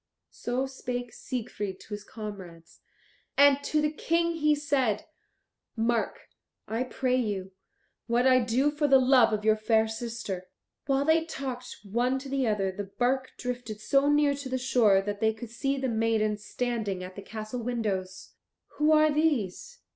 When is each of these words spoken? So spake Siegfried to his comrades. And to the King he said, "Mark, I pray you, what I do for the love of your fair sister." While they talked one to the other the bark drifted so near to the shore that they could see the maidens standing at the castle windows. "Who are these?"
So 0.31 0.65
spake 0.65 1.13
Siegfried 1.13 1.79
to 1.81 1.89
his 1.89 2.03
comrades. 2.03 2.79
And 3.37 3.63
to 3.65 3.83
the 3.83 3.91
King 3.91 4.31
he 4.37 4.55
said, 4.55 5.05
"Mark, 5.75 6.21
I 6.67 6.81
pray 6.85 7.17
you, 7.17 7.51
what 8.07 8.25
I 8.25 8.39
do 8.39 8.71
for 8.71 8.87
the 8.87 8.97
love 8.97 9.31
of 9.31 9.45
your 9.45 9.55
fair 9.55 9.87
sister." 9.87 10.47
While 10.87 11.05
they 11.05 11.23
talked 11.25 11.81
one 11.83 12.17
to 12.17 12.29
the 12.29 12.47
other 12.47 12.71
the 12.71 12.85
bark 12.85 13.33
drifted 13.37 13.79
so 13.79 14.09
near 14.09 14.33
to 14.33 14.49
the 14.49 14.57
shore 14.57 15.01
that 15.03 15.19
they 15.19 15.35
could 15.35 15.51
see 15.51 15.77
the 15.77 15.87
maidens 15.87 16.43
standing 16.43 17.03
at 17.03 17.15
the 17.15 17.21
castle 17.21 17.61
windows. 17.61 18.31
"Who 18.79 18.91
are 18.93 19.11
these?" 19.13 19.81